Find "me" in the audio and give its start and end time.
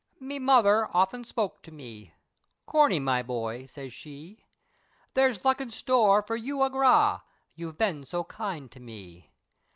0.19-0.39, 1.71-2.11, 2.99-3.21, 8.79-9.31